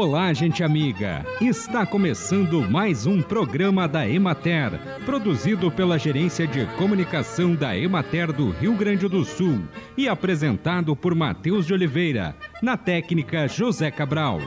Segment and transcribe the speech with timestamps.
[0.00, 1.26] Olá, gente amiga!
[1.40, 8.50] Está começando mais um programa da Emater, produzido pela Gerência de Comunicação da Emater do
[8.50, 9.58] Rio Grande do Sul
[9.96, 14.40] e apresentado por Matheus de Oliveira, na técnica José Cabral.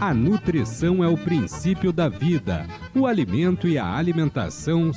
[0.00, 2.66] A nutrição é o princípio da vida.
[2.92, 4.92] O alimento e a alimentação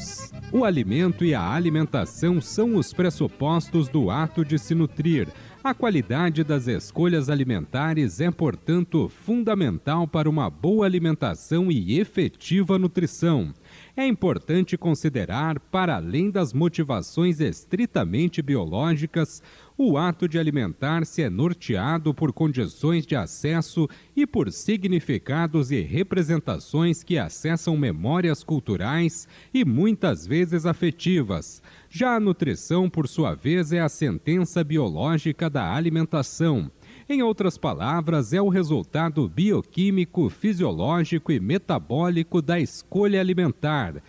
[0.52, 5.28] o alimento e a alimentação são os pressupostos do ato de se nutrir.
[5.64, 13.54] A qualidade das escolhas alimentares é, portanto, fundamental para uma boa alimentação e efetiva nutrição.
[13.96, 19.44] É importante considerar, para além das motivações estritamente biológicas,
[19.82, 27.02] o ato de alimentar-se é norteado por condições de acesso e por significados e representações
[27.02, 31.64] que acessam memórias culturais e muitas vezes afetivas.
[31.90, 36.70] Já a nutrição, por sua vez, é a sentença biológica da alimentação.
[37.08, 44.04] Em outras palavras, é o resultado bioquímico, fisiológico e metabólico da escolha alimentar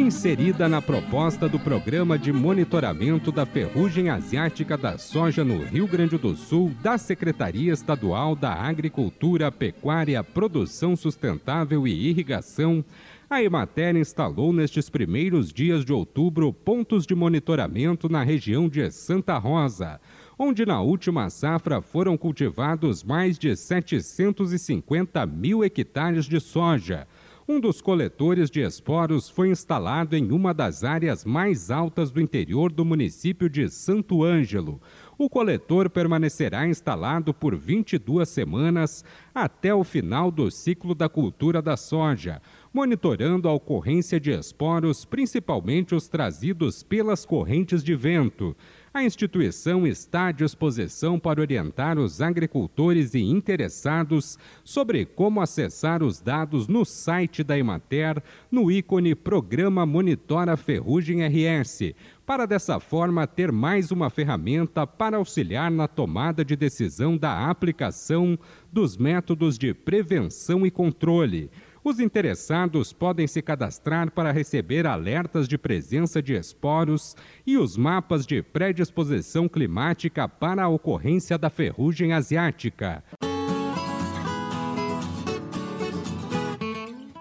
[0.00, 6.18] inserida na proposta do Programa de Monitoramento da Ferrugem Asiática da Soja no Rio Grande
[6.18, 12.84] do Sul da Secretaria Estadual da Agricultura, Pecuária, Produção Sustentável e Irrigação,
[13.28, 19.38] a Emater instalou nestes primeiros dias de outubro pontos de monitoramento na região de Santa
[19.38, 19.98] Rosa,
[20.38, 27.06] onde na última safra foram cultivados mais de 750 mil hectares de soja
[27.48, 32.72] um dos coletores de esporos foi instalado em uma das áreas mais altas do interior
[32.72, 34.80] do município de Santo Ângelo.
[35.16, 41.76] O coletor permanecerá instalado por 22 semanas até o final do ciclo da cultura da
[41.76, 42.42] soja,
[42.74, 48.56] monitorando a ocorrência de esporos, principalmente os trazidos pelas correntes de vento.
[48.96, 56.18] A instituição está à disposição para orientar os agricultores e interessados sobre como acessar os
[56.18, 61.92] dados no site da Emater, no ícone Programa Monitora Ferrugem RS,
[62.24, 68.38] para dessa forma ter mais uma ferramenta para auxiliar na tomada de decisão da aplicação
[68.72, 71.50] dos métodos de prevenção e controle.
[71.86, 77.14] Os interessados podem se cadastrar para receber alertas de presença de esporos
[77.46, 83.04] e os mapas de predisposição climática para a ocorrência da ferrugem asiática.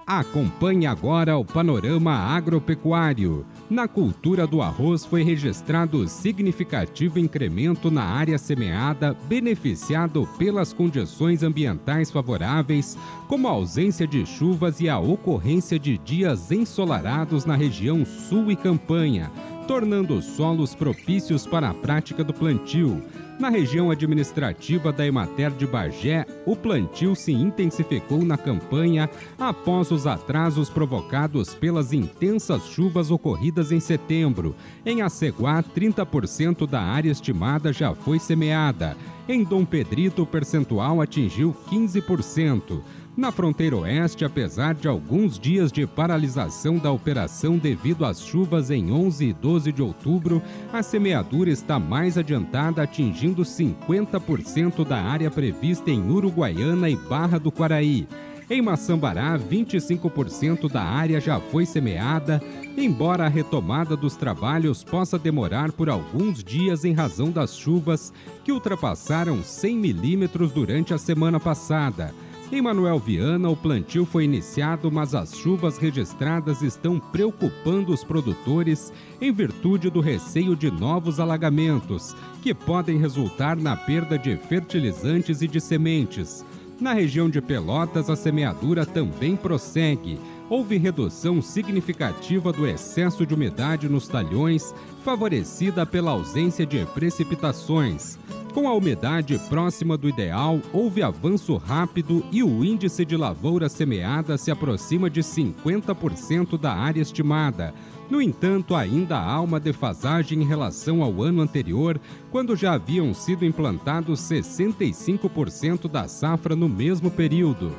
[0.08, 3.46] Acompanhe agora o panorama agropecuário.
[3.68, 12.12] Na cultura do arroz foi registrado significativo incremento na área semeada, beneficiado pelas condições ambientais
[12.12, 12.96] favoráveis,
[13.28, 18.56] como a ausência de chuvas e a ocorrência de dias ensolarados na região sul e
[18.56, 19.32] campanha,
[19.68, 23.02] tornando os solos propícios para a prática do plantio.
[23.38, 30.08] Na região administrativa da Emater de Bagé, o plantio se intensificou na campanha após os
[30.08, 34.56] atrasos provocados pelas intensas chuvas ocorridas em setembro.
[34.86, 38.96] Em Aceguá, 30% da área estimada já foi semeada.
[39.28, 42.82] Em Dom Pedrito, o percentual atingiu 15%.
[43.18, 48.92] Na fronteira oeste, apesar de alguns dias de paralisação da operação devido às chuvas em
[48.92, 50.42] 11 e 12 de outubro,
[50.74, 57.54] a semeadura está mais adiantada, atingindo 50% da área prevista em Uruguaiana e Barra do
[57.54, 58.06] Quaraí.
[58.50, 62.44] Em Maçambará, 25% da área já foi semeada,
[62.78, 68.12] embora a retomada dos trabalhos possa demorar por alguns dias em razão das chuvas
[68.44, 72.14] que ultrapassaram 100 milímetros durante a semana passada.
[72.52, 78.94] Em Manuel Viana, o plantio foi iniciado, mas as chuvas registradas estão preocupando os produtores
[79.20, 85.48] em virtude do receio de novos alagamentos, que podem resultar na perda de fertilizantes e
[85.48, 86.46] de sementes.
[86.80, 90.20] Na região de Pelotas, a semeadura também prossegue.
[90.48, 98.20] Houve redução significativa do excesso de umidade nos talhões, favorecida pela ausência de precipitações.
[98.56, 104.38] Com a umidade próxima do ideal, houve avanço rápido e o índice de lavoura semeada
[104.38, 107.74] se aproxima de 50% da área estimada.
[108.10, 112.00] No entanto, ainda há uma defasagem em relação ao ano anterior,
[112.32, 117.74] quando já haviam sido implantados 65% da safra no mesmo período.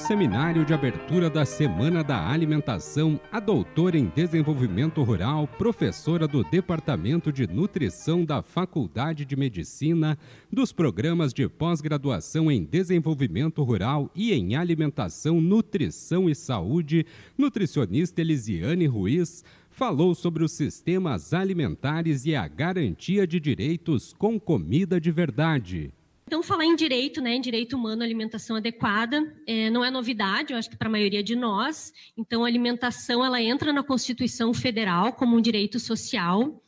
[0.00, 7.30] Seminário de abertura da Semana da Alimentação, a doutora em Desenvolvimento Rural, professora do Departamento
[7.30, 10.18] de Nutrição da Faculdade de Medicina,
[10.50, 17.04] dos programas de pós-graduação em Desenvolvimento Rural e em Alimentação, Nutrição e Saúde,
[17.36, 25.00] nutricionista Elisiane Ruiz, falou sobre os sistemas alimentares e a garantia de direitos com comida
[25.00, 25.92] de verdade.
[26.30, 30.58] Então, falar em direito, né, em direito humano, alimentação adequada, é, não é novidade, eu
[30.60, 31.92] acho que para a maioria de nós.
[32.16, 36.62] Então, a alimentação ela entra na Constituição Federal como um direito social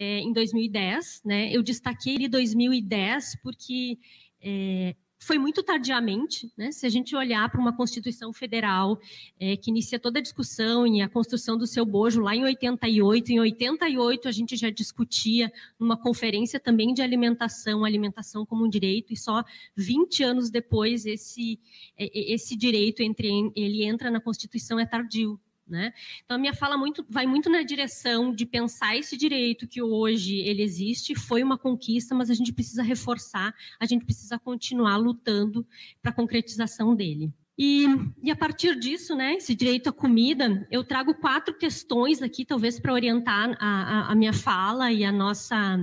[0.00, 1.22] é, em 2010.
[1.24, 1.48] Né?
[1.52, 4.00] Eu destaquei ele 2010 porque
[4.42, 6.70] é, foi muito tardiamente, né?
[6.70, 8.98] Se a gente olhar para uma Constituição Federal
[9.40, 13.32] é, que inicia toda a discussão e a construção do seu bojo lá em 88,
[13.32, 19.12] em 88 a gente já discutia numa conferência também de alimentação, alimentação como um direito,
[19.12, 19.44] e só
[19.76, 21.58] 20 anos depois esse,
[21.96, 25.40] esse direito entre ele entra na Constituição é tardio.
[25.66, 25.94] Né?
[26.22, 30.40] Então, a minha fala muito, vai muito na direção de pensar esse direito que hoje
[30.40, 35.66] ele existe, foi uma conquista, mas a gente precisa reforçar, a gente precisa continuar lutando
[36.02, 37.32] para a concretização dele.
[37.56, 37.86] E,
[38.22, 42.80] e, a partir disso, né, esse direito à comida, eu trago quatro questões aqui, talvez
[42.80, 45.78] para orientar a, a, a, minha fala e a nossa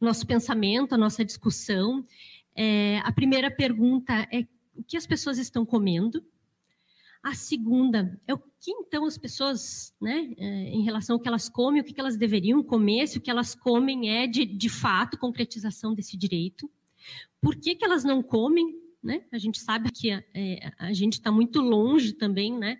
[0.00, 2.06] nosso pensamento, a nossa discussão.
[2.56, 6.24] É, a primeira pergunta é o que as pessoas estão comendo?
[7.22, 11.48] A segunda é o que então as pessoas, né, é, em relação ao que elas
[11.48, 15.18] comem, o que elas deveriam comer, se o que elas comem é de, de fato
[15.18, 16.70] concretização desse direito.
[17.40, 18.74] Por que, que elas não comem?
[19.02, 19.24] Né?
[19.32, 22.78] A gente sabe que a, é, a gente está muito longe também né,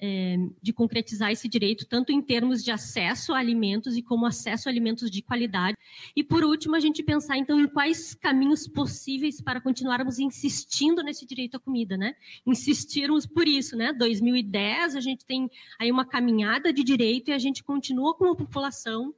[0.00, 4.68] é, de concretizar esse direito, tanto em termos de acesso a alimentos e como acesso
[4.68, 5.76] a alimentos de qualidade.
[6.14, 11.26] E, por último, a gente pensar, então, em quais caminhos possíveis para continuarmos insistindo nesse
[11.26, 12.14] direito à comida, né?
[12.46, 13.92] Insistirmos por isso, né?
[13.92, 18.36] 2010, a gente tem aí uma caminhada de direito e a gente continua com a
[18.36, 19.14] população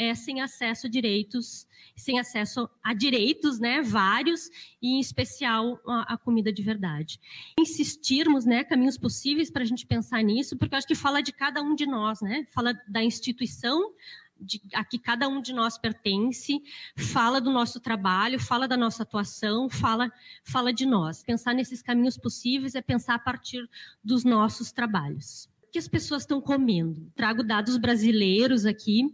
[0.00, 4.48] é, sem acesso a direitos, sem acesso a direitos, né, vários,
[4.80, 7.20] e em especial a, a comida de verdade.
[7.60, 11.32] Insistirmos, né, caminhos possíveis para a gente pensar nisso, porque eu acho que fala de
[11.32, 13.92] cada um de nós, né, fala da instituição
[14.40, 16.62] de, a que cada um de nós pertence,
[16.96, 20.10] fala do nosso trabalho, fala da nossa atuação, fala,
[20.42, 21.22] fala de nós.
[21.22, 23.68] Pensar nesses caminhos possíveis é pensar a partir
[24.02, 25.46] dos nossos trabalhos.
[25.62, 27.12] O que as pessoas estão comendo?
[27.14, 29.04] Trago dados brasileiros aqui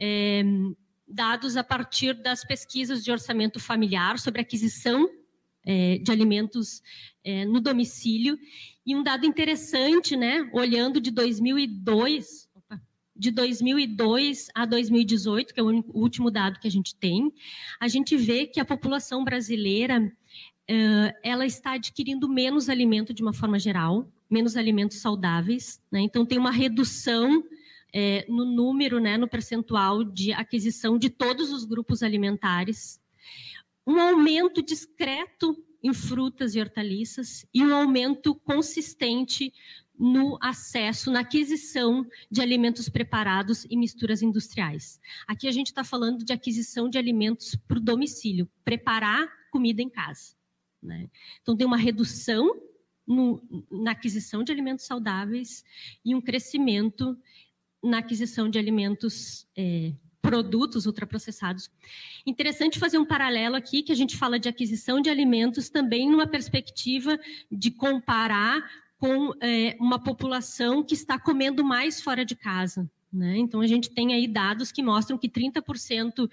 [0.00, 0.42] é,
[1.06, 5.08] dados a partir das pesquisas de orçamento familiar sobre aquisição
[5.64, 6.82] é, de alimentos
[7.24, 8.38] é, no domicílio.
[8.84, 12.48] E um dado interessante, né, olhando de 2002,
[13.14, 17.32] de 2002 a 2018, que é o último dado que a gente tem,
[17.80, 20.12] a gente vê que a população brasileira
[21.22, 25.80] ela está adquirindo menos alimento de uma forma geral, menos alimentos saudáveis.
[25.90, 26.00] Né?
[26.00, 27.44] Então, tem uma redução
[27.98, 33.00] é, no número, né, no percentual de aquisição de todos os grupos alimentares,
[33.86, 39.50] um aumento discreto em frutas e hortaliças e um aumento consistente
[39.98, 45.00] no acesso, na aquisição de alimentos preparados e misturas industriais.
[45.26, 49.88] Aqui a gente está falando de aquisição de alimentos para o domicílio, preparar comida em
[49.88, 50.34] casa.
[50.82, 51.08] Né?
[51.40, 52.60] Então, tem uma redução
[53.06, 55.64] no, na aquisição de alimentos saudáveis
[56.04, 57.16] e um crescimento
[57.86, 61.70] na aquisição de alimentos, é, produtos ultraprocessados.
[62.26, 66.26] Interessante fazer um paralelo aqui, que a gente fala de aquisição de alimentos também numa
[66.26, 67.18] perspectiva
[67.50, 68.62] de comparar
[68.98, 72.90] com é, uma população que está comendo mais fora de casa.
[73.12, 73.38] Né?
[73.38, 76.28] Então, a gente tem aí dados que mostram que 30%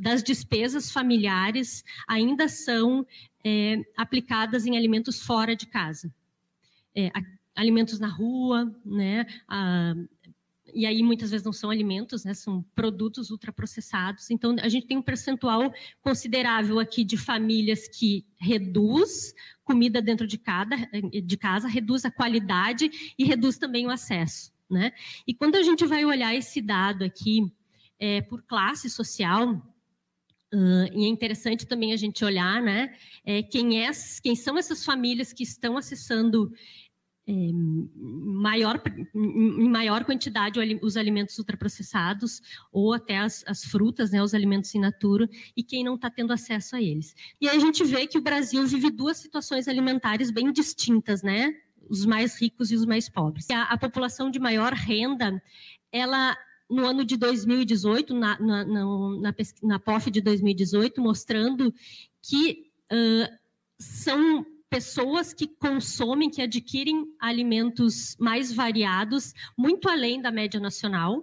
[0.00, 3.06] das despesas familiares ainda são
[3.44, 6.12] é, aplicadas em alimentos fora de casa.
[6.94, 7.10] É,
[7.54, 9.26] alimentos na rua, né?
[9.48, 9.94] A,
[10.72, 14.30] e aí muitas vezes não são alimentos, né, são produtos ultraprocessados.
[14.30, 20.38] Então, a gente tem um percentual considerável aqui de famílias que reduz comida dentro de,
[20.38, 20.76] cada,
[21.24, 24.52] de casa, reduz a qualidade e reduz também o acesso.
[24.70, 24.92] Né?
[25.26, 27.52] E quando a gente vai olhar esse dado aqui
[27.98, 29.60] é, por classe social,
[30.54, 33.90] Uh, e é interessante também a gente olhar, né, é, quem, é,
[34.22, 36.52] quem são essas famílias que estão acessando
[37.26, 38.82] é, maior,
[39.14, 44.80] em maior quantidade os alimentos ultraprocessados ou até as, as frutas, né, os alimentos in
[44.80, 47.14] natura, e quem não está tendo acesso a eles.
[47.40, 51.54] E aí a gente vê que o Brasil vive duas situações alimentares bem distintas, né?
[51.88, 53.48] Os mais ricos e os mais pobres.
[53.50, 55.40] A, a população de maior renda,
[55.92, 56.36] ela
[56.68, 61.72] no ano de 2018, na, na, na, na POF de 2018, mostrando
[62.22, 63.38] que uh,
[63.78, 71.22] são pessoas que consomem, que adquirem alimentos mais variados, muito além da média nacional.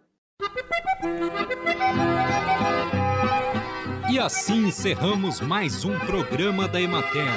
[4.11, 7.33] E assim encerramos mais um programa da Emater.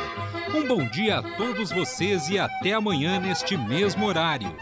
[0.55, 4.55] Um bom dia a todos vocês e até amanhã neste mesmo horário.